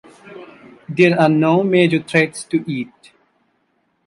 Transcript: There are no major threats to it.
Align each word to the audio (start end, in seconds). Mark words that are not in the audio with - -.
There 0.89 1.21
are 1.21 1.29
no 1.29 1.61
major 1.61 2.01
threats 2.01 2.43
to 2.45 2.65
it. 2.67 3.11